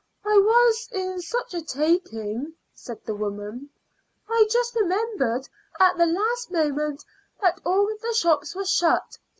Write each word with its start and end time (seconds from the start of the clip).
"I 0.25 0.35
was 0.35 0.89
in 0.91 1.21
such 1.21 1.53
a 1.53 1.61
taking," 1.63 2.55
said 2.73 3.05
the 3.05 3.13
woman. 3.13 3.69
"I 4.27 4.47
just 4.49 4.73
remembered 4.73 5.47
at 5.79 5.95
the 5.95 6.07
last 6.07 6.49
moment 6.49 7.05
that 7.39 7.61
all 7.63 7.85
the 7.85 8.15
shops 8.17 8.55
were 8.55 8.65
shut. 8.65 9.19